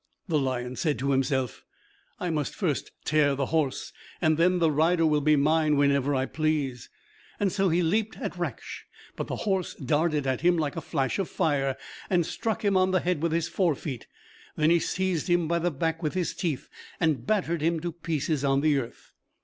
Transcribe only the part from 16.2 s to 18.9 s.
teeth, and battered him to pieces on the